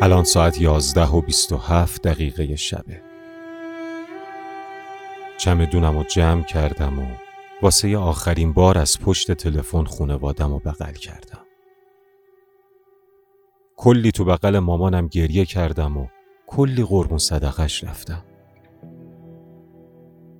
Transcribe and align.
الان 0.00 0.24
ساعت 0.24 0.60
یازده 0.60 1.06
و 1.06 1.20
بیست 1.20 1.52
و 1.52 1.56
هفت 1.56 2.02
دقیقه 2.02 2.56
شبه. 2.56 3.02
چمدونم 5.38 5.98
رو 5.98 6.04
جمع 6.04 6.42
کردم 6.42 6.98
و 6.98 7.06
واسه 7.62 7.98
آخرین 7.98 8.52
بار 8.52 8.78
از 8.78 9.00
پشت 9.00 9.32
تلفن 9.32 9.84
خونوادم 9.84 10.52
و 10.52 10.58
بغل 10.58 10.92
کردم. 10.92 11.44
کلی 13.76 14.12
تو 14.12 14.24
بغل 14.24 14.58
مامانم 14.58 15.06
گریه 15.06 15.44
کردم 15.44 15.96
و 15.96 16.06
کلی 16.46 16.84
قربون 16.84 17.18
صدقش 17.18 17.84
رفتم. 17.84 18.24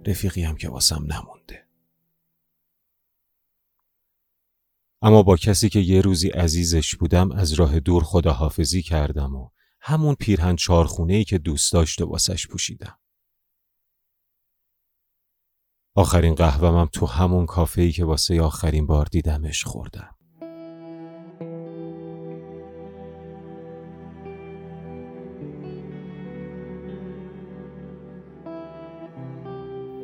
رفیقی 0.07 0.43
هم 0.43 0.57
که 0.57 0.69
واسم 0.69 1.07
نمونده. 1.13 1.66
اما 5.03 5.23
با 5.23 5.37
کسی 5.37 5.69
که 5.69 5.79
یه 5.79 6.01
روزی 6.01 6.29
عزیزش 6.29 6.95
بودم 6.95 7.33
از 7.33 7.53
راه 7.53 7.81
دور 7.81 8.03
خداحافظی 8.05 8.83
کردم 8.83 9.37
و 9.37 9.51
همون 9.81 10.15
پیرهن 10.15 10.57
چارخونه 10.57 11.15
ای 11.15 11.25
که 11.25 11.39
دوست 11.39 11.73
داشت 11.73 12.03
و 12.03 12.07
واسش 12.07 12.47
پوشیدم. 12.47 12.99
آخرین 15.95 16.35
قهوه‌م 16.35 16.89
تو 16.93 17.07
همون 17.07 17.47
کافه 17.47 17.83
ای 17.83 17.93
که 17.93 18.05
واسه 18.05 18.43
آخرین 18.43 18.87
بار 18.87 19.07
دیدمش 19.07 19.65
خوردم. 19.65 20.11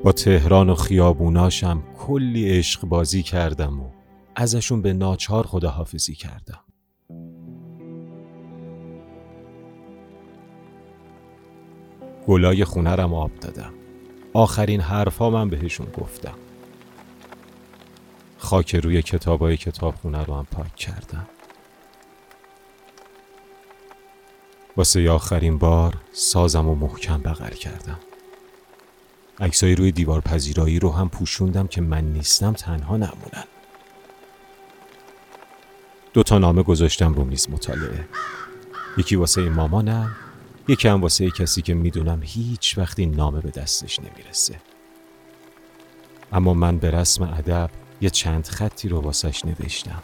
با 0.05 0.13
تهران 0.13 0.71
و 0.71 0.75
خیابوناشم 0.75 1.83
کلی 1.99 2.59
عشق 2.59 2.85
بازی 2.85 3.23
کردم 3.23 3.81
و 3.81 4.02
ازشون 4.35 4.83
به 4.83 4.93
ناچار 4.93 5.47
خداحافظی 5.47 6.15
کردم. 6.15 6.61
گلای 12.27 12.65
خونرم 12.65 13.15
آب 13.15 13.35
دادم. 13.41 13.73
آخرین 14.33 14.81
حرفا 14.81 15.31
من 15.31 15.49
بهشون 15.49 15.87
گفتم. 15.87 16.35
خاک 18.39 18.75
روی 18.75 19.03
کتابای 19.03 19.57
کتابخونه 19.57 20.25
رو 20.25 20.35
هم 20.35 20.47
پاک 20.51 20.77
کردم. 20.77 21.27
واسه 24.77 25.11
آخرین 25.11 25.59
بار 25.59 25.95
سازم 26.13 26.69
و 26.69 26.75
محکم 26.75 27.19
بغل 27.19 27.51
کردم. 27.51 27.99
عکسای 29.41 29.75
روی 29.75 29.93
دیوار 29.93 30.21
پذیرایی 30.21 30.79
رو 30.79 30.91
هم 30.91 31.09
پوشوندم 31.09 31.67
که 31.67 31.81
من 31.81 32.05
نیستم 32.05 32.53
تنها 32.53 32.97
نمونن. 32.97 33.45
دو 36.13 36.23
تا 36.23 36.39
نامه 36.39 36.63
گذاشتم 36.63 37.15
رو 37.15 37.25
میز 37.25 37.51
مطالعه. 37.51 38.09
یکی 38.97 39.17
واسه 39.17 39.49
مامانم 39.49 40.17
یکی 40.69 40.89
هم 40.89 41.01
واسه 41.01 41.31
کسی 41.31 41.63
که 41.63 41.75
می‌دونم 41.75 42.21
هیچ 42.23 42.79
وقتی 42.79 43.07
نامه 43.07 43.41
به 43.41 43.51
دستش 43.51 44.01
نمی‌رسه. 44.01 44.61
اما 46.33 46.55
من 46.55 46.79
به 46.79 46.91
رسم 46.91 47.25
ادب 47.25 47.71
یه 48.01 48.11
چند 48.11 48.47
خطی 48.47 48.89
رو 48.89 49.01
واسش 49.01 49.45
نوشتم. 49.45 50.03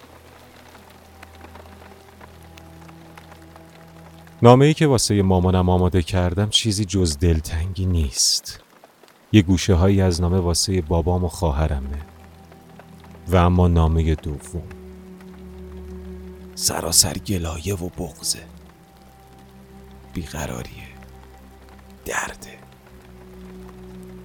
نامه 4.42 4.66
ای 4.66 4.74
که 4.74 4.86
واسه 4.86 5.22
مامانم 5.22 5.68
آماده 5.68 6.02
کردم 6.02 6.48
چیزی 6.50 6.84
جز 6.84 7.18
دلتنگی 7.18 7.86
نیست. 7.86 8.60
یه 9.32 9.42
گوشه 9.42 9.74
هایی 9.74 10.00
از 10.00 10.20
نامه 10.20 10.38
واسه 10.38 10.82
بابام 10.82 11.24
و 11.24 11.28
خواهرمه. 11.28 12.02
و 13.28 13.36
اما 13.36 13.68
نامه 13.68 14.14
دوم 14.14 14.77
سراسر 16.58 17.12
گلایه 17.12 17.74
و 17.74 17.88
بغزه 17.88 18.38
بیقراریه. 20.14 20.88
درده. 22.04 22.58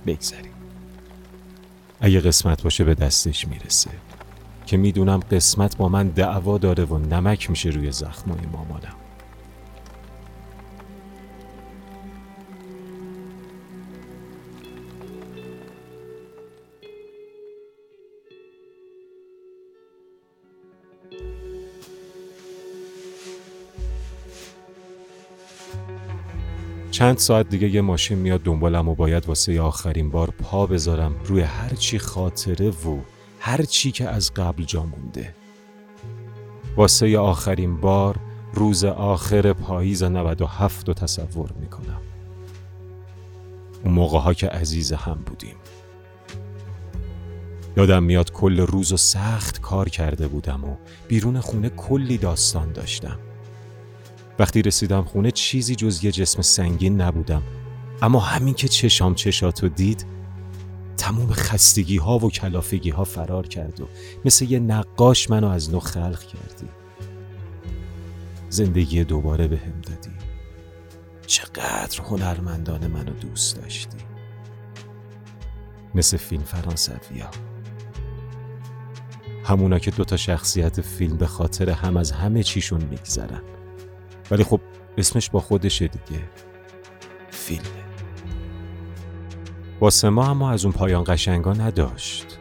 بگذاریم 0.05 0.53
اگه 2.01 2.19
قسمت 2.19 2.61
باشه 2.61 2.83
به 2.83 2.93
دستش 2.93 3.47
می‌رسه. 3.47 3.89
که 4.65 4.77
می‌دونم 4.77 5.19
قسمت 5.19 5.77
با 5.77 5.89
من 5.89 6.07
دعوا 6.07 6.57
داره 6.57 6.85
و 6.85 6.97
نمک 6.97 7.49
میشه 7.49 7.69
روی 7.69 7.91
زخمای 7.91 8.45
مامانم 8.51 8.95
چند 26.93 27.17
ساعت 27.17 27.49
دیگه 27.49 27.69
یه 27.69 27.81
ماشین 27.81 28.17
میاد 28.17 28.41
دنبالم 28.41 28.89
و 28.89 28.95
باید 28.95 29.25
واسه 29.25 29.61
آخرین 29.61 30.09
بار 30.09 30.29
پا 30.29 30.65
بذارم 30.65 31.15
روی 31.25 31.41
هر 31.41 31.69
چی 31.69 31.99
خاطره 31.99 32.69
و 32.69 32.97
هر 33.39 33.61
چی 33.61 33.91
که 33.91 34.09
از 34.09 34.33
قبل 34.33 34.63
جا 34.63 34.83
مونده. 34.83 35.35
واسه 36.77 37.17
آخرین 37.17 37.81
بار 37.81 38.15
روز 38.53 38.83
آخر 38.83 39.53
پاییز 39.53 40.03
97 40.03 40.87
رو 40.87 40.93
تصور 40.93 41.49
می‌کنم. 41.59 42.01
اون 43.83 43.93
موقع 43.93 44.19
ها 44.19 44.33
که 44.33 44.47
عزیز 44.47 44.91
هم 44.91 45.19
بودیم. 45.25 45.55
یادم 47.77 48.03
میاد 48.03 48.31
کل 48.31 48.59
روز 48.59 48.91
و 48.91 48.97
سخت 48.97 49.61
کار 49.61 49.89
کرده 49.89 50.27
بودم 50.27 50.63
و 50.63 50.75
بیرون 51.07 51.39
خونه 51.39 51.69
کلی 51.69 52.17
داستان 52.17 52.71
داشتم. 52.71 53.19
وقتی 54.39 54.61
رسیدم 54.61 55.03
خونه 55.03 55.31
چیزی 55.31 55.75
جز 55.75 56.03
یه 56.03 56.11
جسم 56.11 56.41
سنگین 56.41 57.01
نبودم. 57.01 57.43
اما 58.01 58.19
همین 58.19 58.53
که 58.53 58.67
چشام 58.67 59.15
چشاتو 59.15 59.69
دید 59.69 60.05
تموم 60.97 61.33
خستگی 61.33 61.97
ها 61.97 62.17
و 62.17 62.31
کلافگی 62.31 62.89
ها 62.89 63.03
فرار 63.03 63.47
کرد 63.47 63.81
و 63.81 63.87
مثل 64.25 64.51
یه 64.51 64.59
نقاش 64.59 65.29
منو 65.29 65.47
از 65.47 65.71
نو 65.71 65.79
خلق 65.79 66.19
کردی. 66.19 66.69
زندگی 68.49 69.03
دوباره 69.03 69.47
به 69.47 69.57
هم 69.57 69.81
دادی. 69.81 70.11
چقدر 71.27 72.01
هنرمندان 72.01 72.87
منو 72.87 73.13
دوست 73.13 73.55
داشتی. 73.55 73.97
مثل 75.95 76.17
فیلم 76.17 76.43
فرانسوی 76.43 77.19
ها 77.19 77.29
همونا 79.43 79.79
که 79.79 79.91
دوتا 79.91 80.17
شخصیت 80.17 80.81
فیلم 80.81 81.17
به 81.17 81.27
خاطر 81.27 81.69
هم 81.69 81.97
از 81.97 82.11
همه 82.11 82.43
چیشون 82.43 82.83
میگذرن. 82.83 83.41
ولی 84.31 84.43
خب 84.43 84.61
اسمش 84.97 85.29
با 85.29 85.39
خودشه 85.39 85.87
دیگه. 85.87 86.23
فیلمه 87.29 87.83
واسه 89.81 90.09
ما 90.09 90.29
اما 90.29 90.51
از 90.51 90.65
اون 90.65 90.73
پایان 90.73 91.03
قشنگا 91.07 91.53
نداشت. 91.53 92.39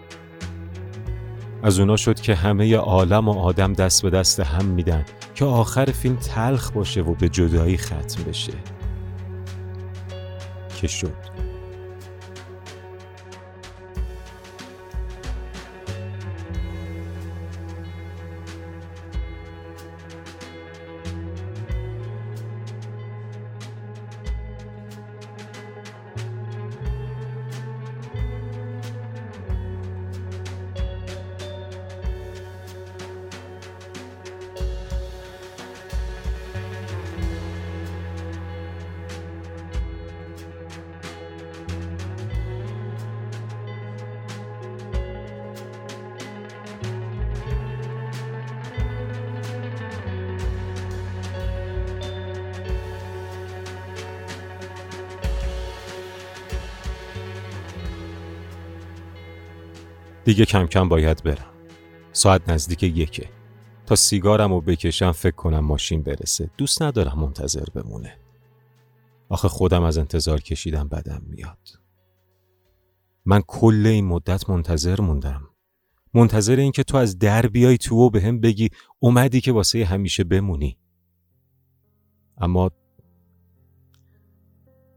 از 1.63 1.79
اونا 1.79 1.97
شد 1.97 2.21
که 2.21 2.35
همه 2.35 2.77
عالم 2.77 3.29
و 3.29 3.39
آدم 3.39 3.73
دست 3.73 4.03
به 4.03 4.11
دست 4.11 4.41
هم 4.41 4.65
میدن 4.65 5.05
که 5.35 5.45
آخر 5.45 5.85
فیلم 5.85 6.17
تلخ 6.17 6.71
باشه 6.71 7.01
و 7.01 7.15
به 7.15 7.29
جدایی 7.29 7.79
ختم 7.79 8.23
بشه. 8.29 8.53
که 10.81 10.87
شد. 10.87 11.42
دیگه 60.25 60.45
کم 60.45 60.67
کم 60.67 60.89
باید 60.89 61.23
برم. 61.23 61.53
ساعت 62.13 62.49
نزدیک 62.49 62.83
یکه. 62.83 63.31
تا 63.87 63.97
سیگارم 63.97 64.53
رو 64.53 64.61
بکشم 64.61 65.13
فکر 65.13 65.37
کنم 65.37 65.59
ماشین 65.59 66.03
برسه. 66.03 66.51
دوست 66.59 66.83
ندارم 66.83 67.19
منتظر 67.19 67.65
بمونه. 67.75 68.19
آخه 69.29 69.49
خودم 69.49 69.83
از 69.83 69.99
انتظار 69.99 70.41
کشیدم 70.41 70.89
بدم 70.89 71.23
میاد. 71.27 71.69
من 73.25 73.43
کل 73.47 73.87
این 73.87 74.07
مدت 74.07 74.51
منتظر 74.51 75.01
موندم. 75.01 75.49
منتظر 76.15 76.57
این 76.57 76.73
که 76.73 76.83
تو 76.83 76.97
از 76.97 77.19
در 77.19 77.47
بیای 77.47 77.79
تو 77.79 77.97
و 77.97 78.11
به 78.11 78.21
هم 78.21 78.41
بگی 78.41 78.69
اومدی 78.99 79.41
که 79.41 79.53
واسه 79.53 79.85
همیشه 79.85 80.25
بمونی. 80.25 80.79
اما 82.39 82.71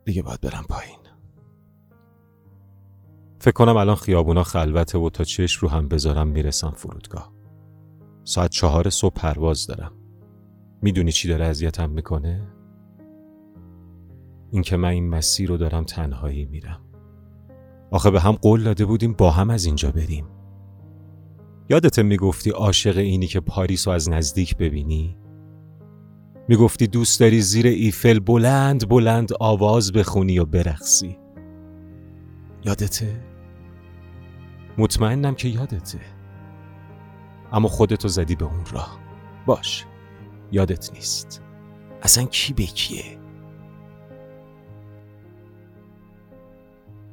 دیگه 0.05 0.21
باید 0.21 0.41
برم 0.41 0.65
پایین. 0.69 1.04
فکر 3.45 3.53
کنم 3.53 3.77
الان 3.77 3.95
خیابونا 3.95 4.43
خلوته 4.43 4.97
و 4.97 5.09
تا 5.09 5.23
چشم 5.23 5.59
رو 5.61 5.69
هم 5.69 5.87
بذارم 5.87 6.27
می‌رسم 6.27 6.73
فرودگاه 6.75 7.33
ساعت 8.23 8.51
چهار 8.51 8.89
صبح 8.89 9.13
پرواز 9.13 9.67
دارم 9.67 9.91
می‌دونی 10.81 11.11
چی 11.11 11.27
داره 11.27 11.45
اذیتم 11.45 11.89
می‌کنه؟ 11.89 12.47
اینکه 14.51 14.77
من 14.77 14.89
این 14.89 15.09
مسیر 15.09 15.49
رو 15.49 15.57
دارم 15.57 15.83
تنهایی 15.83 16.45
میرم 16.45 16.81
آخه 17.91 18.11
به 18.11 18.19
هم 18.19 18.31
قول 18.31 18.63
داده 18.63 18.85
بودیم 18.85 19.13
با 19.13 19.31
هم 19.31 19.49
از 19.49 19.65
اینجا 19.65 19.91
بریم 19.91 20.25
یادت 21.69 21.99
می‌گفتی 21.99 22.49
عاشق 22.49 22.97
اینی 22.97 23.27
که 23.27 23.39
پاریس 23.39 23.87
رو 23.87 23.93
از 23.93 24.09
نزدیک 24.09 24.57
ببینی؟ 24.57 25.17
می‌گفتی 26.47 26.87
دوست 26.87 27.19
داری 27.19 27.41
زیر 27.41 27.67
ایفل 27.67 28.19
بلند 28.19 28.89
بلند 28.89 29.29
آواز 29.39 29.91
بخونی 29.91 30.39
و 30.39 30.45
برقصی 30.45 31.17
یادته؟ 32.65 33.34
مطمئنم 34.77 35.35
که 35.35 35.47
یادته. 35.47 35.99
اما 37.51 37.67
خودتو 37.67 38.07
زدی 38.07 38.35
به 38.35 38.45
اون 38.45 38.65
راه. 38.71 38.99
باش. 39.45 39.85
یادت 40.51 40.93
نیست. 40.93 41.41
اصلا 42.01 42.23
کی 42.23 42.53
به 42.53 42.63
کیه؟ 42.63 43.17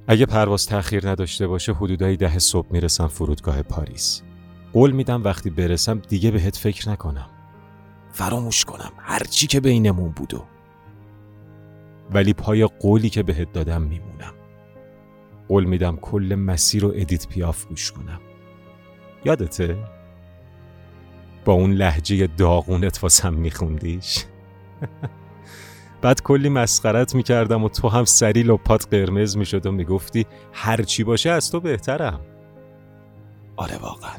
اگه 0.09 0.27
پرواز 0.27 0.67
تأخیر 0.67 1.09
نداشته 1.09 1.47
باشه 1.47 1.73
حدودای 1.73 2.17
ده 2.17 2.39
صبح 2.39 2.67
می‌رسم 2.71 3.07
فرودگاه 3.07 3.63
پاریس. 3.63 4.23
قول 4.73 4.91
میدم 4.91 5.25
وقتی 5.25 5.51
برسم 5.51 5.99
دیگه 5.99 6.31
بهت 6.31 6.57
فکر 6.57 6.89
نکنم. 6.89 7.27
فراموش 8.13 8.65
کنم 8.65 8.93
هرچی 8.99 9.47
که 9.47 9.61
بینمون 9.61 10.11
بودو 10.11 10.45
ولی 12.11 12.33
پای 12.33 12.67
قولی 12.67 13.11
که 13.11 13.23
بهت 13.23 13.53
دادم 13.53 13.83
میمونم. 13.83 14.35
قول 15.49 15.65
میدم 15.65 15.97
کل 15.97 16.35
مسیر 16.35 16.83
رو 16.83 16.93
ادیت 16.97 17.29
پیاف 17.29 17.67
گوش 17.67 17.93
کنم. 17.93 18.21
یادته؟ 19.25 19.77
با 21.45 21.53
اون 21.53 21.73
لحجه 21.73 22.27
داغونت 22.27 23.03
واسم 23.03 23.35
میخوندیش؟ 23.35 24.25
بعد 26.03 26.23
کلی 26.23 26.49
مسخرت 26.49 27.15
می‌کردم 27.15 27.65
و 27.65 27.69
تو 27.69 27.89
هم 27.89 28.05
سریل 28.05 28.51
و 28.51 28.57
پات 28.57 28.89
قرمز 28.91 29.37
می‌شد 29.37 29.67
و 29.67 29.73
می‌گفتی 29.73 30.27
هرچی 30.53 31.05
باشه 31.05 31.31
از 31.31 31.51
تو 31.51 31.61
بهترم. 31.61 32.21
آره 33.57 33.77
واقعا. 33.79 34.17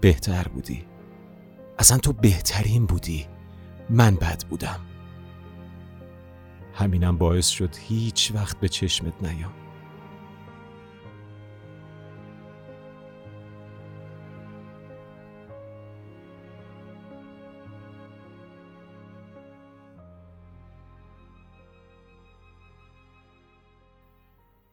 بهتر 0.00 0.48
بودی. 0.48 0.84
اصلا 1.78 1.98
تو 1.98 2.12
بهترین 2.12 2.86
بودی. 2.86 3.26
من 3.90 4.14
بد 4.14 4.42
بودم. 4.50 4.80
همینم 6.74 7.18
باعث 7.18 7.48
شد 7.48 7.76
هیچ 7.88 8.32
وقت 8.34 8.60
به 8.60 8.68
چشمت 8.68 9.12
نیام. 9.22 9.52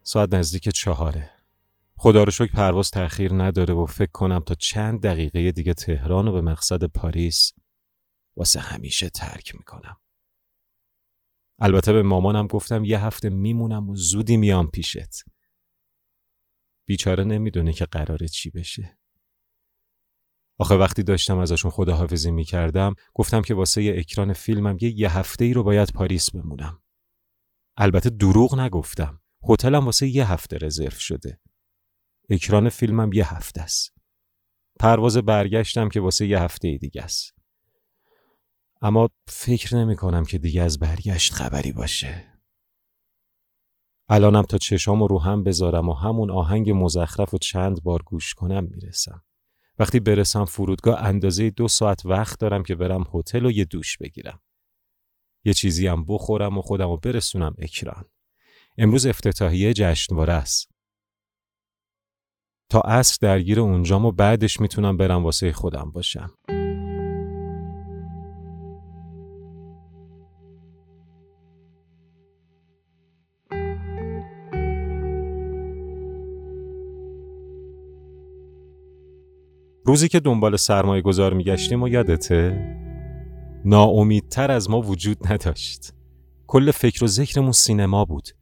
ساعت 0.09 0.33
نزدیک 0.33 0.69
چهاره. 0.69 1.31
خدا 1.95 2.23
رو 2.23 2.31
شکر 2.31 2.51
پرواز 2.51 2.91
تأخیر 2.91 3.33
نداره 3.33 3.73
و 3.73 3.85
فکر 3.85 4.11
کنم 4.11 4.39
تا 4.39 4.55
چند 4.55 5.01
دقیقه 5.01 5.51
دیگه 5.51 5.73
تهران 5.73 6.27
و 6.27 6.31
به 6.31 6.41
مقصد 6.41 6.83
پاریس 6.83 7.53
واسه 8.35 8.59
همیشه 8.59 9.09
ترک 9.09 9.55
می‌کنم. 9.55 9.97
البته 11.59 11.93
به 11.93 12.03
مامانم 12.03 12.47
گفتم 12.47 12.83
یه 12.83 13.05
هفته 13.05 13.29
میمونم 13.29 13.89
و 13.89 13.95
زودی 13.95 14.37
میام 14.37 14.67
پیشت. 14.67 15.23
بیچاره 16.85 17.23
نمی‌دونه 17.23 17.73
که 17.73 17.85
قراره 17.85 18.27
چی 18.27 18.49
بشه. 18.49 18.97
آخه 20.57 20.75
وقتی 20.75 21.03
داشتم 21.03 21.37
ازشون 21.37 21.71
خداحافظی 21.71 22.31
می‌کردم 22.31 22.95
گفتم 23.13 23.41
که 23.41 23.53
واسه 23.53 23.83
یه 23.83 23.99
اکران 23.99 24.33
فیلمم 24.33 24.77
یه 24.81 24.99
یه 24.99 25.17
هفته 25.17 25.45
ای 25.45 25.53
رو 25.53 25.63
باید 25.63 25.93
پاریس 25.93 26.31
بمونم. 26.31 26.81
البته 27.77 28.09
دروغ 28.09 28.59
نگفتم. 28.59 29.21
هتلم 29.49 29.85
واسه 29.85 30.07
یه 30.07 30.31
هفته 30.31 30.57
رزرو 30.61 30.89
شده. 30.89 31.39
اکران 32.29 32.69
فیلمم 32.69 33.13
یه 33.13 33.33
هفته 33.35 33.61
است. 33.61 33.93
پرواز 34.79 35.17
برگشتم 35.17 35.89
که 35.89 35.99
واسه 35.99 36.27
یه 36.27 36.41
هفته 36.41 36.77
دیگه 36.77 37.01
است. 37.01 37.33
اما 38.81 39.09
فکر 39.27 39.75
نمی 39.75 39.95
کنم 39.95 40.25
که 40.25 40.37
دیگه 40.37 40.61
از 40.61 40.79
برگشت 40.79 41.33
خبری 41.33 41.71
باشه. 41.71 42.33
الانم 44.09 44.41
تا 44.41 44.57
چشام 44.57 45.03
رو 45.03 45.19
هم 45.19 45.43
بذارم 45.43 45.89
و 45.89 45.93
همون 45.93 46.31
آهنگ 46.31 46.71
مزخرف 46.71 47.33
و 47.33 47.37
چند 47.37 47.83
بار 47.83 48.01
گوش 48.03 48.33
کنم 48.33 48.63
می‌رسم. 48.63 49.23
وقتی 49.79 49.99
برسم 49.99 50.45
فرودگاه 50.45 51.03
اندازه 51.03 51.49
دو 51.49 51.67
ساعت 51.67 52.05
وقت 52.05 52.39
دارم 52.39 52.63
که 52.63 52.75
برم 52.75 53.05
هتل 53.13 53.45
و 53.45 53.51
یه 53.51 53.65
دوش 53.65 53.97
بگیرم. 53.97 54.41
یه 55.45 55.53
چیزی 55.53 55.87
هم 55.87 56.05
بخورم 56.05 56.57
و 56.57 56.61
خودم 56.61 56.89
رو 56.89 56.97
برسونم 56.97 57.55
اکران. 57.57 58.05
امروز 58.81 59.05
افتتاحیه 59.05 59.73
جشنواره 59.73 60.33
است. 60.33 60.71
تا 62.71 62.79
عصر 62.79 63.17
درگیر 63.21 63.59
اونجام 63.59 64.05
و 64.05 64.11
بعدش 64.11 64.59
می‌تونم 64.59 64.97
برم 64.97 65.23
واسه 65.23 65.51
خودم 65.51 65.91
باشم. 65.91 66.33
روزی 79.85 80.07
که 80.07 80.19
دنبال 80.19 80.55
سرمایه 80.55 81.01
گذار 81.01 81.33
میگشتیم 81.33 81.83
و 81.83 81.87
یادته؟ 81.87 82.75
ناامیدتر 83.65 84.51
از 84.51 84.69
ما 84.69 84.81
وجود 84.81 85.17
نداشت. 85.31 85.93
کل 86.47 86.71
فکر 86.71 87.03
و 87.03 87.07
ذکرمون 87.07 87.51
سینما 87.51 88.05
بود. 88.05 88.38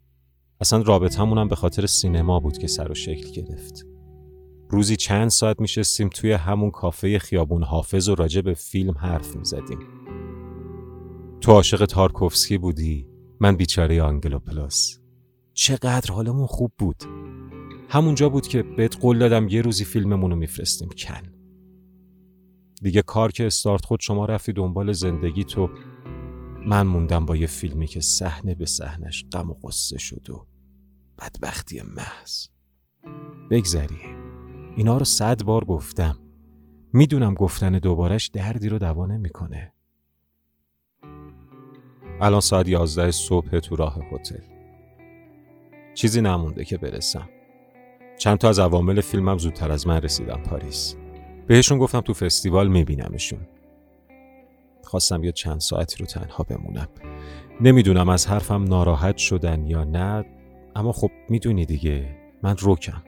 اصلا 0.62 0.82
رابطمون 0.82 1.38
هم 1.38 1.48
به 1.48 1.56
خاطر 1.56 1.86
سینما 1.86 2.40
بود 2.40 2.58
که 2.58 2.68
سر 2.68 2.92
و 2.92 2.96
شکل 2.96 3.32
گرفت. 3.32 3.86
روزی 4.70 4.96
چند 4.96 5.30
ساعت 5.30 5.60
میشستیم 5.60 6.10
توی 6.10 6.32
همون 6.32 6.72
کافه 6.72 7.20
خیابون 7.20 7.64
حافظ 7.64 8.10
و 8.10 8.16
راجع 8.16 8.42
به 8.42 8.54
فیلم 8.54 8.94
حرف 8.98 9.36
می‌زدیم. 9.36 9.80
تو 11.42 11.52
عاشق 11.52 11.86
تارکوفسکی 11.86 12.58
بودی، 12.58 13.08
من 13.40 13.56
بیچاره 13.56 14.02
آنگلوپلوس. 14.02 15.00
چقدر 15.54 16.14
حالمون 16.14 16.48
خوب 16.48 16.72
بود. 16.78 17.04
همونجا 17.90 18.30
بود 18.30 18.48
که 18.48 18.64
بهت 18.64 18.98
قول 19.00 19.20
دادم 19.20 19.48
یه 19.48 19.62
روزی 19.62 19.86
فیلممون 19.86 20.32
رو 20.32 20.38
میفرستیم 20.38 20.90
کن. 20.90 21.34
دیگه 22.82 23.02
کار 23.02 23.32
که 23.32 23.48
استارت 23.48 23.86
خورد 23.86 24.00
شما 24.00 24.26
رفتی 24.26 24.54
دنبال 24.54 24.92
زندگی 24.92 25.44
تو 25.44 25.70
من 26.68 26.88
موندم 26.88 27.26
با 27.26 27.36
یه 27.36 27.48
فیلمی 27.48 27.88
که 27.88 28.02
صحنه 28.02 28.56
به 28.56 28.66
صحنش 28.66 29.26
غم 29.32 29.50
و 29.50 29.54
قصه 29.54 29.98
شد 29.98 30.30
و 30.30 30.48
بدبختی 31.20 31.82
محض. 31.82 32.48
بگذری. 33.52 34.02
اینا 34.76 34.98
رو 34.98 35.06
صد 35.06 35.44
بار 35.44 35.66
گفتم. 35.66 36.20
می‌دونم 36.94 37.34
گفتن 37.34 37.72
دوبارش 37.72 38.28
دردی 38.28 38.70
رو 38.70 38.78
دوا 38.78 39.06
نمی‌کنه. 39.06 39.74
الان 42.22 42.42
ساعت 42.42 42.68
یازده 42.68 43.12
صبح 43.12 43.60
تو 43.60 43.76
راه 43.76 44.00
هتل. 44.12 44.42
چیزی 45.94 46.22
نمونده 46.22 46.66
که 46.66 46.78
برسم. 46.78 47.30
چند 48.20 48.38
تا 48.38 48.50
از 48.50 48.60
عوامل 48.60 49.02
فیلمم 49.02 49.38
زودتر 49.38 49.72
از 49.72 49.88
من 49.88 50.02
رسیدم 50.02 50.44
پاریس. 50.44 50.96
بهشون 51.48 51.78
گفتم 51.78 52.02
تو 52.02 52.14
فستیوال 52.14 52.68
میبینمشون. 52.68 53.48
خواستم 54.88 55.24
یه 55.24 55.32
چند 55.32 55.60
ساعتی 55.60 55.98
رو 56.00 56.06
تنها 56.06 56.44
بمونم. 56.44 56.88
نمی‌دونم 57.62 58.10
از 58.10 58.28
حرفم 58.28 58.64
ناراحت 58.64 59.18
شدن 59.18 59.66
یا 59.66 59.84
نه 59.84 60.26
اما 60.76 60.92
خب 60.92 61.12
می‌دونی 61.30 61.66
دیگه 61.66 62.16
من 62.44 62.58
روکم 62.58 63.04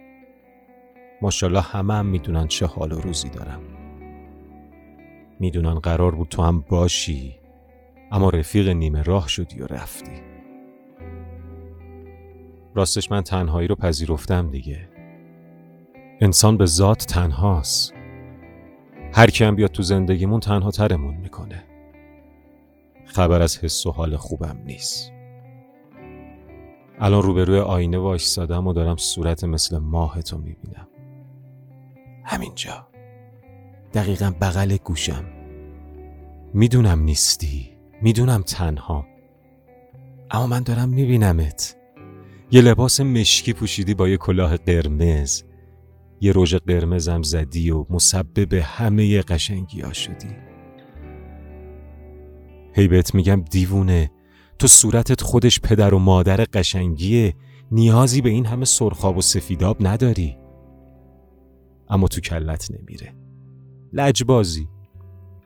ماشاءالله 1.22 1.62
همه 1.62 1.94
هم 1.94 2.06
می‌دونن 2.06 2.48
چه 2.48 2.66
حال 2.66 2.92
و 2.92 3.00
روزی 3.00 3.30
دارم. 3.30 3.62
می‌دونن 5.40 5.74
قرار 5.74 6.16
بود 6.16 6.28
تو 6.28 6.42
هم 6.42 6.66
باشی 6.70 7.36
اما 8.12 8.30
رفیق 8.30 8.68
نیمه 8.68 9.04
راه 9.04 9.28
شدی 9.28 9.62
و 9.62 9.68
رفتی. 9.68 10.22
راستش 12.76 13.12
من 13.12 13.22
تنهایی 13.22 13.68
رو 13.68 13.76
پذیرفتم 13.76 14.50
دیگه. 14.50 14.90
انسان 16.22 16.58
به 16.58 16.66
ذات 16.66 17.06
تنهاست. 17.06 17.94
هر 19.14 19.30
کی 19.30 19.44
هم 19.44 19.56
بیاد 19.56 19.72
تو 19.72 19.84
زندگیمون 19.84 20.40
تنها 20.40 20.72
ترمون 20.72 21.16
می‌کنه. 21.16 21.64
خبر 23.10 23.42
از 23.42 23.58
حس 23.58 23.86
و 23.86 23.92
حال 23.92 24.18
خوبم 24.18 24.58
نیست. 24.66 25.12
الان 27.00 27.22
روبروی 27.22 27.60
آینه 27.60 27.98
وایستادم 27.98 28.68
و 28.68 28.74
دارم 28.74 28.98
صورت 28.98 29.44
مثل 29.44 29.78
ماه 29.78 30.22
تو 30.22 30.38
می‌بینم. 30.38 30.88
همینجا. 32.26 32.88
دقیقا 33.94 34.34
بغل 34.42 34.78
گوشم. 34.84 35.26
می‌دونم 36.54 37.00
نیستی. 37.00 37.70
می‌دونم 38.02 38.42
تنهام 38.42 39.06
اما 40.32 40.48
من 40.48 40.64
دارم 40.64 40.90
میبینمت. 40.90 41.76
یه 42.52 42.62
لباس 42.62 43.02
مشکی 43.02 43.54
پوشیدی 43.54 43.94
با 43.94 44.10
یه 44.10 44.18
کلاه 44.18 44.58
قرمز. 44.58 45.44
یه 46.22 46.34
رژ 46.36 46.56
قرمزم 46.56 47.22
زدی 47.22 47.72
و 47.72 47.86
مسبب 47.90 48.54
همه 48.54 49.22
قشنگی 49.22 49.82
ها 49.82 49.94
شدی. 49.94 50.36
هی 52.80 52.88
بهت 52.88 53.16
میگم 53.16 53.42
دیوونه. 53.52 54.12
تو 54.60 54.68
صورتت 54.68 55.22
خودش 55.22 55.60
پدر 55.60 55.94
و 55.94 56.00
مادر 56.00 56.38
قشنگیه. 56.38 57.36
نیازی 57.72 58.22
به 58.22 58.30
این 58.30 58.46
همه 58.46 58.66
سرخاب 58.66 59.18
و 59.18 59.22
سفیداب 59.22 59.78
نداری. 59.88 60.38
اما 61.90 62.08
تو 62.08 62.22
کلت 62.22 62.72
نمیره. 62.72 63.16
لجبازی. 63.94 64.68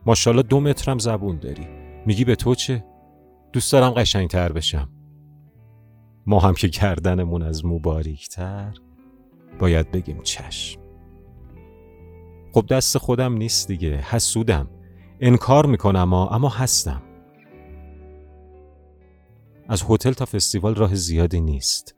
ماشاءالله 0.05 0.43
دو 0.43 0.59
مترم 0.59 0.97
زبون 0.97 1.39
داری. 1.39 1.67
میگی 2.05 2.25
به 2.25 2.35
تو 2.35 2.55
چه؟ 2.55 2.85
دوست 3.53 3.71
دارم 3.71 3.89
قشنگتر 3.89 4.51
بشم. 4.51 4.89
ما 6.25 6.39
هم 6.39 6.53
که 6.53 6.69
کردنمون 6.69 7.41
از 7.41 7.65
مو 7.65 7.79
باریکتر 7.79 8.73
باید 9.59 9.91
بگیم 9.91 10.21
چشم. 10.23 10.81
خب 12.53 12.65
دست 12.69 12.97
خودم 12.97 13.33
نیست 13.33 13.67
دیگه 13.67 13.97
حسودم. 13.97 14.69
انکار 15.19 15.65
می‌کنم 15.65 16.13
اما 16.13 16.49
هستم. 16.49 17.01
از 19.73 19.83
هتل 19.89 20.11
تا 20.11 20.25
فستیوال 20.25 20.75
راه 20.75 20.95
زیادی 20.95 21.41
نیست. 21.41 21.95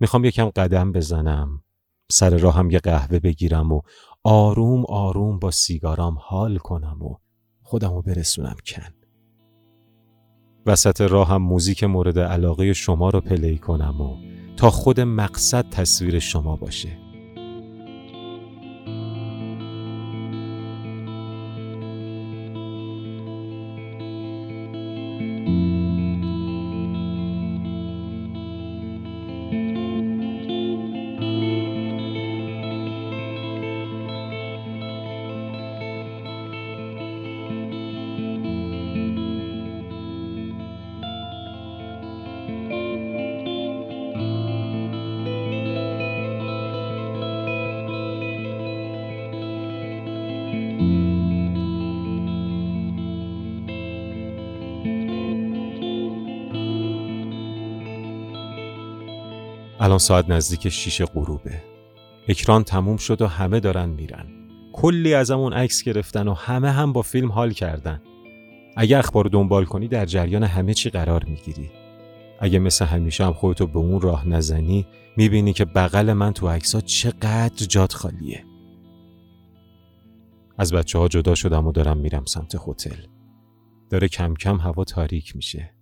می‌خوام 0.00 0.24
یکم 0.24 0.50
قدم 0.50 0.92
بزنم 0.92 1.62
سر 2.10 2.36
راهم 2.36 2.70
یه 2.70 2.78
قهوه 2.78 3.18
بگیرم 3.18 3.72
و 3.72 3.80
آروم 4.24 4.84
آروم 4.88 5.38
با 5.38 5.50
سیگارام 5.50 6.16
حال 6.20 6.56
کنم 6.56 7.02
و 7.02 7.16
خودمو 7.62 8.02
برسونم 8.02 8.56
کن. 8.66 8.94
وسط 10.66 11.00
راهم 11.00 11.42
موزیک 11.42 11.84
مورد 11.84 12.18
علاقه 12.18 12.72
شما 12.72 13.10
رو 13.10 13.20
پلی 13.20 13.58
کنم 13.58 14.00
و 14.00 14.16
تا 14.56 14.70
خود 14.70 15.00
مقصد 15.00 15.70
تصویر 15.70 16.18
شما 16.18 16.56
باشه. 16.56 17.05
الان 59.80 59.98
ساعت 59.98 60.30
نزدیک 60.30 60.68
شیش 60.68 61.02
غروبه. 61.02 61.62
اکران 62.28 62.64
تموم 62.64 62.96
شد 62.96 63.22
و 63.22 63.26
همه 63.26 63.60
دارن 63.60 63.88
میرن. 63.88 64.26
کلی 64.72 65.14
ازمون 65.14 65.52
عکس 65.52 65.82
گرفتن 65.82 66.28
و 66.28 66.34
همه 66.34 66.70
هم 66.70 66.92
با 66.92 67.02
فیلم 67.02 67.32
حال 67.32 67.52
کردن. 67.52 68.02
اگه 68.76 68.98
اخبار 68.98 69.24
دنبال 69.24 69.64
کنی 69.64 69.88
در 69.88 70.06
جریان 70.06 70.42
همه 70.42 70.74
چی 70.74 70.90
قرار 70.90 71.24
می‌گیری. 71.24 71.70
اگه 72.40 72.58
مثل 72.58 72.84
همیشه 72.84 73.24
هم 73.24 73.32
خودتو 73.32 73.66
به 73.66 73.78
اون 73.78 74.00
راه 74.00 74.28
نزنی 74.28 74.86
می‌بینی 75.16 75.52
که 75.52 75.64
بغل 75.64 76.12
من 76.12 76.32
تو 76.32 76.48
عکسا 76.48 76.80
چقدر 76.80 77.66
جاد 77.66 77.92
خالیه. 77.92 78.44
از 80.58 80.72
بچه 80.72 80.98
ها 80.98 81.08
جدا 81.08 81.34
شدم 81.34 81.66
و 81.66 81.72
دارم 81.72 81.98
میرم 81.98 82.24
سمت 82.24 82.54
هتل. 82.68 82.96
داره 83.90 84.08
کم 84.08 84.34
کم 84.34 84.56
هوا 84.56 84.84
تاریک 84.84 85.36
میشه. 85.36 85.75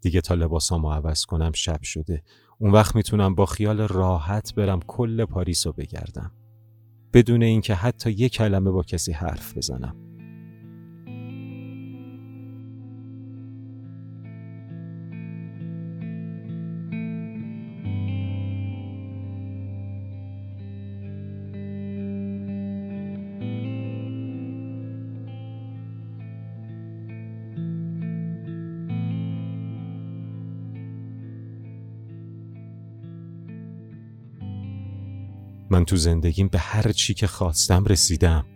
دیگه 0.00 0.20
تا 0.20 0.34
لباسامو 0.34 0.92
عوض 0.92 1.24
کنم 1.24 1.52
شب 1.54 1.82
شده. 1.82 2.22
اون 2.58 2.72
وقت 2.72 2.96
می‌تونم 2.96 3.34
با 3.34 3.46
خیال 3.46 3.80
راحت 3.80 4.54
برم 4.54 4.80
کل 4.86 5.24
پاریس 5.24 5.66
رو 5.66 5.72
بگردم. 5.72 6.32
بدون 7.12 7.42
اینکه 7.42 7.74
حتی 7.74 8.10
یک 8.10 8.32
کلمه 8.32 8.70
با 8.70 8.82
کسی 8.82 9.12
حرف 9.12 9.56
بزنم. 9.56 9.96
من 35.70 35.84
تو 35.84 35.96
زندگیم 35.96 36.48
به 36.48 36.58
هر 36.58 36.92
چی 36.92 37.14
که 37.14 37.26
خواستم 37.26 37.84
رسیدم. 37.84 38.46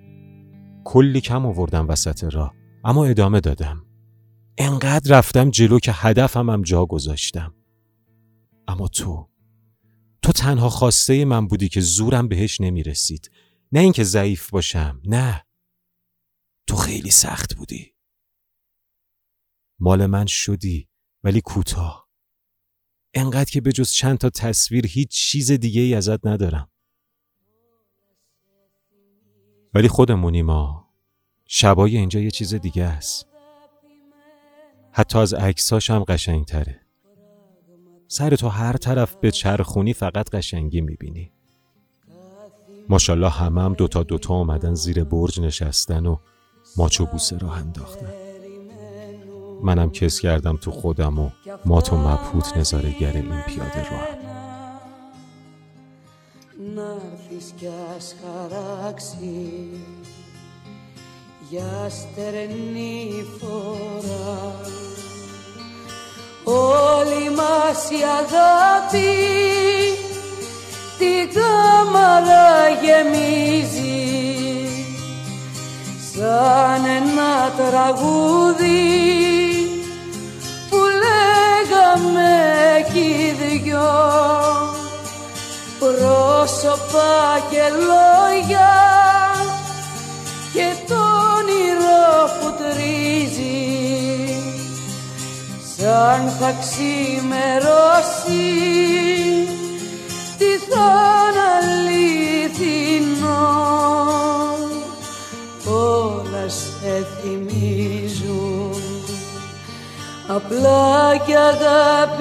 کلی 0.84 1.20
کم 1.20 1.46
آوردم 1.46 1.88
وسط 1.88 2.24
راه 2.24 2.54
اما 2.84 3.04
ادامه 3.04 3.40
دادم. 3.40 3.86
انقدر 4.58 5.18
رفتم 5.18 5.50
جلو 5.50 5.78
که 5.78 5.92
هدفم 5.94 6.50
هم 6.50 6.62
جا 6.62 6.86
گذاشتم. 6.86 7.54
اما 8.68 8.88
تو 8.88 9.30
تو 10.22 10.32
تنها 10.32 10.68
خواسته 10.68 11.24
من 11.24 11.48
بودی 11.48 11.68
که 11.68 11.80
زورم 11.80 12.28
بهش 12.28 12.60
نمی 12.60 12.82
رسید 12.82 13.30
نه 13.72 13.80
اینکه 13.80 14.04
ضعیف 14.04 14.50
باشم 14.50 15.00
نه. 15.04 15.46
تو 16.66 16.76
خیلی 16.76 17.10
سخت 17.10 17.54
بودی. 17.56 17.94
مال 19.80 20.06
من 20.06 20.26
شدی 20.26 20.88
ولی 21.24 21.40
کوتاه. 21.40 22.08
انقدر 23.14 23.50
که 23.50 23.60
به 23.60 23.72
جز 23.72 23.90
چند 23.90 24.18
تا 24.18 24.30
تصویر 24.30 24.86
هیچ 24.86 25.10
چیز 25.10 25.52
دیگه 25.52 25.80
ای 25.80 25.94
ازت 25.94 26.26
ندارم. 26.26 26.70
ولی 29.74 29.88
خودمونی 29.88 30.42
ما 30.42 30.86
شبای 31.46 31.96
اینجا 31.96 32.20
یه 32.20 32.30
چیز 32.30 32.54
دیگه 32.54 32.84
است. 32.84 33.26
حتی 34.92 35.18
از 35.18 35.34
عکساش 35.34 35.90
هم 35.90 36.04
قشنگ 36.04 36.44
تره 36.44 36.80
سر 38.08 38.36
تو 38.36 38.48
هر 38.48 38.76
طرف 38.76 39.16
به 39.16 39.30
چرخونی 39.30 39.92
فقط 39.92 40.30
قشنگی 40.30 40.80
می‌بینی. 40.80 41.32
ماشالله 42.88 43.28
همه 43.28 43.62
هم 43.62 43.74
دوتا 43.74 44.02
دوتا 44.02 44.34
آمدن 44.34 44.74
زیر 44.74 45.04
برج 45.04 45.40
نشستن 45.40 46.06
و 46.06 46.16
ماچو 46.76 47.06
بوسه 47.06 47.38
راه 47.38 47.58
انداختن. 47.58 48.12
منم 49.62 49.90
کس 49.90 50.20
کردم 50.20 50.56
تو 50.56 50.70
خودم 50.70 51.18
و 51.18 51.30
ماتو 51.64 51.96
مبهوت 51.96 52.56
نظارگر 52.56 53.12
این 53.12 53.42
پیاده 53.42 53.90
راهم 53.90 54.29
να'ρθεις 56.74 57.52
κι 57.56 57.68
ας 57.96 58.14
χαράξει. 58.20 59.68
Για 61.48 61.88
στερνή 61.88 63.24
φορά. 63.38 64.60
Όλη 66.44 67.30
μας 67.30 67.90
η 67.90 68.02
αγάπη 68.20 69.16
την 70.98 71.34
κάμαρα 71.34 72.68
γεμίζει 72.82 74.10
σαν 76.12 76.84
ένα 76.84 77.52
τραγούδι 77.56 78.80
που 80.70 80.78
λέγαμε 81.02 82.32
κι 82.92 83.34
δυο 83.38 84.69
πρόσωπα 85.80 87.12
και 87.50 87.64
λόγια 87.88 88.72
και 90.52 90.68
το 90.88 91.00
όνειρο 91.37 92.08
που 92.40 92.49
τρίζει. 92.58 93.68
Σαν 95.76 96.20
θα 96.38 96.50
ξημερώσει 96.60 98.46
τι 100.38 100.50
θα 100.70 100.88
αληθινό 101.58 103.20
όλας 105.64 106.54
σε 106.54 106.94
θυμίζουν 107.22 108.82
απλά 110.26 111.16
και 111.26 111.37
αγαπημένα 111.37 112.20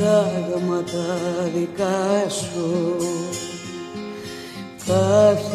πράγματα 0.00 1.04
δικά 1.54 2.28
σου. 2.28 2.96
Καθημερινά 4.86 5.50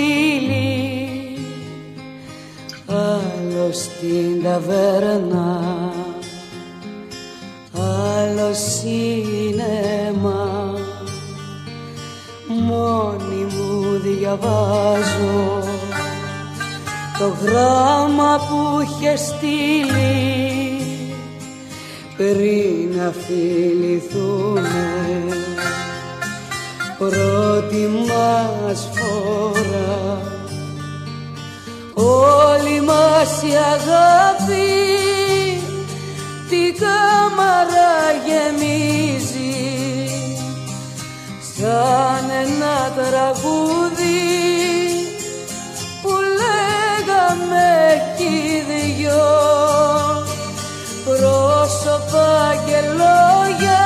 μας 0.00 0.08
φίλοι 0.40 1.36
άλλος 2.86 3.76
στην 3.76 4.42
ταβέρνα 4.42 5.60
άλλος 7.74 8.58
σινέμα. 8.58 10.42
Μόνη 12.46 13.44
μου 13.44 14.00
διαβάζω 14.02 15.62
το 17.18 17.28
γράμμα 17.44 18.38
που 18.48 18.80
είχε 18.80 19.16
στείλει. 19.16 20.48
Πριν 22.16 22.96
να 22.96 23.12
φιληθούμε 23.12 24.70
πρώτη 27.00 27.88
μας 28.08 28.88
φορά. 28.92 30.20
Όλη 31.94 32.80
μας 32.80 33.42
η 33.42 33.52
αγάπη 33.74 34.68
την 36.48 36.74
κάμαρα 36.80 37.94
γεμίζει. 38.26 39.58
Σαν 41.56 42.30
ένα 42.42 42.78
τραγούδι 42.96 44.20
που 46.02 46.10
λέγαμε 46.40 47.70
κι 48.16 48.24
οι 48.24 48.64
δυο. 48.68 49.28
Πρόσωπα 51.04 52.54
και 52.66 52.78
λόγια 53.00 53.79